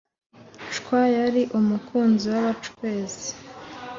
[0.75, 3.29] Cwa yari umukuru w’bacwezi